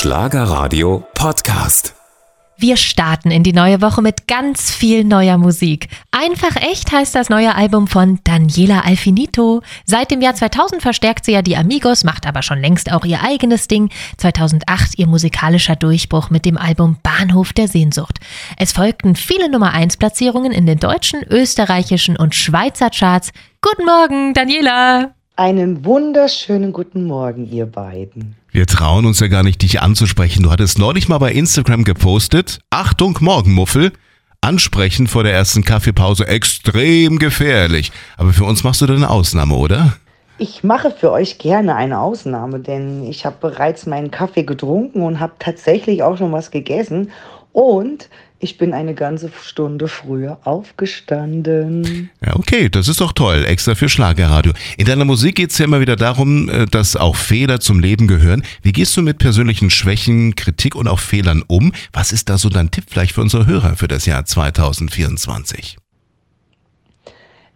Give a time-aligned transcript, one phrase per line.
[0.00, 1.94] Schlagerradio Podcast.
[2.56, 5.88] Wir starten in die neue Woche mit ganz viel neuer Musik.
[6.10, 9.60] Einfach echt heißt das neue Album von Daniela Alfinito.
[9.84, 13.22] Seit dem Jahr 2000 verstärkt sie ja die Amigos, macht aber schon längst auch ihr
[13.22, 13.90] eigenes Ding.
[14.16, 18.20] 2008 ihr musikalischer Durchbruch mit dem Album Bahnhof der Sehnsucht.
[18.56, 23.32] Es folgten viele Nummer 1 Platzierungen in den deutschen, österreichischen und Schweizer Charts.
[23.60, 25.12] Guten Morgen, Daniela!
[25.40, 28.36] Einen wunderschönen guten Morgen, ihr beiden.
[28.50, 30.42] Wir trauen uns ja gar nicht, dich anzusprechen.
[30.42, 32.58] Du hattest neulich mal bei Instagram gepostet.
[32.68, 33.92] Achtung, Morgenmuffel.
[34.42, 37.90] Ansprechen vor der ersten Kaffeepause extrem gefährlich.
[38.18, 39.94] Aber für uns machst du da eine Ausnahme, oder?
[40.36, 45.20] Ich mache für euch gerne eine Ausnahme, denn ich habe bereits meinen Kaffee getrunken und
[45.20, 47.12] habe tatsächlich auch schon was gegessen.
[47.52, 52.10] Und ich bin eine ganze Stunde früher aufgestanden.
[52.24, 53.44] Ja, okay, das ist doch toll.
[53.46, 54.52] Extra für Schlagerradio.
[54.78, 58.06] In deiner Musik geht es ja immer wieder darum, äh, dass auch Fehler zum Leben
[58.06, 58.42] gehören.
[58.62, 61.72] Wie gehst du mit persönlichen Schwächen, Kritik und auch Fehlern um?
[61.92, 65.76] Was ist da so dein Tipp vielleicht für unsere Hörer für das Jahr 2024?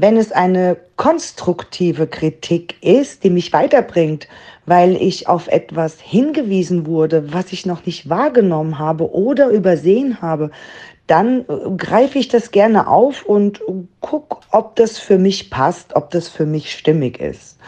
[0.00, 4.28] wenn es eine konstruktive Kritik ist, die mich weiterbringt,
[4.70, 10.52] weil ich auf etwas hingewiesen wurde, was ich noch nicht wahrgenommen habe oder übersehen habe,
[11.08, 13.60] dann äh, greife ich das gerne auf und
[13.98, 17.58] gucke, ob das für mich passt, ob das für mich stimmig ist.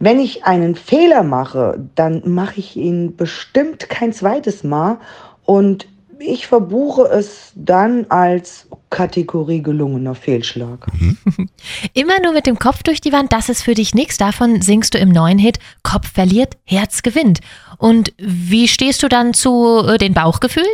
[0.00, 4.98] Wenn ich einen Fehler mache, dann mache ich ihn bestimmt kein zweites Mal
[5.44, 5.86] und
[6.20, 10.86] ich verbuche es dann als Kategorie gelungener Fehlschlag.
[10.92, 11.16] Mhm.
[11.94, 14.18] Immer nur mit dem Kopf durch die Wand, das ist für dich nichts.
[14.18, 17.40] Davon singst du im neuen Hit Kopf verliert, Herz gewinnt.
[17.78, 20.70] Und wie stehst du dann zu äh, den Bauchgefühlen?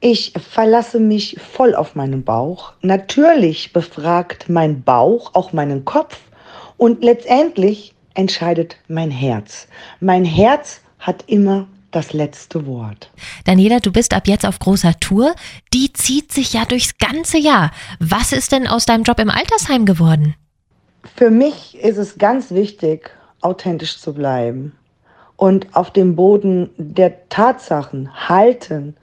[0.00, 2.72] Ich verlasse mich voll auf meinen Bauch.
[2.82, 6.18] Natürlich befragt mein Bauch auch meinen Kopf
[6.76, 9.68] und letztendlich entscheidet mein Herz.
[10.00, 11.66] Mein Herz hat immer
[11.96, 13.10] das letzte Wort.
[13.44, 15.34] Daniela, du bist ab jetzt auf großer Tour.
[15.72, 17.70] Die zieht sich ja durchs ganze Jahr.
[17.98, 20.34] Was ist denn aus deinem Job im Altersheim geworden?
[21.16, 23.10] Für mich ist es ganz wichtig,
[23.40, 24.72] authentisch zu bleiben
[25.36, 28.96] und auf dem Boden der Tatsachen halten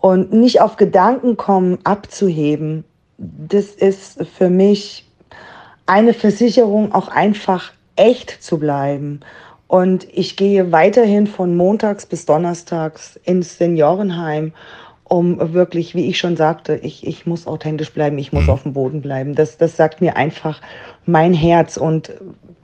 [0.00, 2.84] und nicht auf Gedanken kommen, abzuheben.
[3.18, 5.06] Das ist für mich
[5.86, 9.20] eine Versicherung, auch einfach echt zu bleiben
[9.70, 14.50] und ich gehe weiterhin von montags bis donnerstags ins Seniorenheim,
[15.04, 18.50] um wirklich, wie ich schon sagte, ich, ich muss authentisch bleiben, ich muss mhm.
[18.50, 19.36] auf dem Boden bleiben.
[19.36, 20.60] Das, das sagt mir einfach
[21.06, 21.76] mein Herz.
[21.76, 22.10] Und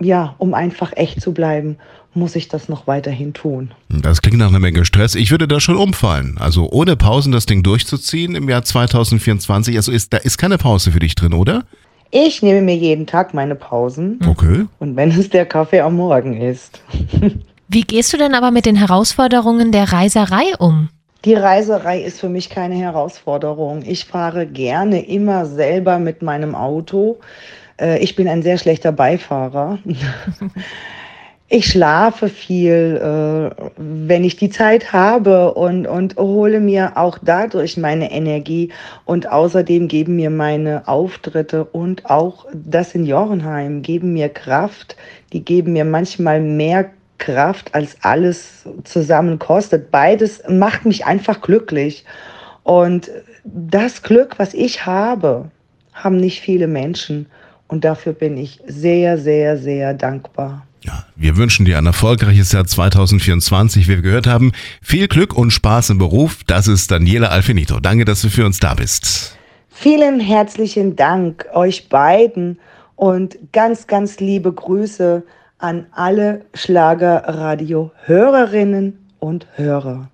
[0.00, 1.76] ja, um einfach echt zu bleiben,
[2.12, 3.70] muss ich das noch weiterhin tun.
[3.88, 5.14] Das klingt nach einer Menge Stress.
[5.14, 6.38] Ich würde da schon umfallen.
[6.40, 9.76] Also ohne Pausen das Ding durchzuziehen im Jahr 2024.
[9.76, 11.66] Also ist, da ist keine Pause für dich drin, oder?
[12.10, 14.20] Ich nehme mir jeden Tag meine Pausen.
[14.28, 14.66] Okay.
[14.78, 16.80] Und wenn es der Kaffee am Morgen ist.
[17.68, 20.88] Wie gehst du denn aber mit den Herausforderungen der Reiserei um?
[21.24, 23.82] Die Reiserei ist für mich keine Herausforderung.
[23.84, 27.18] Ich fahre gerne immer selber mit meinem Auto.
[27.80, 29.78] Äh, ich bin ein sehr schlechter Beifahrer.
[31.48, 37.76] Ich schlafe viel, äh, wenn ich die Zeit habe und, und hole mir auch dadurch
[37.76, 38.72] meine Energie.
[39.04, 44.96] Und außerdem geben mir meine Auftritte und auch das Seniorenheim geben mir Kraft.
[45.32, 49.92] Die geben mir manchmal mehr Kraft, als alles zusammen kostet.
[49.92, 52.04] Beides macht mich einfach glücklich.
[52.64, 53.08] Und
[53.44, 55.48] das Glück, was ich habe,
[55.94, 57.26] haben nicht viele Menschen.
[57.68, 60.66] Und dafür bin ich sehr, sehr, sehr dankbar.
[60.82, 63.88] Ja, wir wünschen dir ein erfolgreiches Jahr 2024.
[63.88, 66.44] Wie wir gehört haben, viel Glück und Spaß im Beruf.
[66.46, 67.80] Das ist Daniela Alfinito.
[67.80, 69.36] Danke, dass du für uns da bist.
[69.68, 72.60] Vielen herzlichen Dank euch beiden
[72.94, 75.24] und ganz, ganz liebe Grüße
[75.58, 80.08] an alle Schlagerradio-Hörerinnen und Hörer.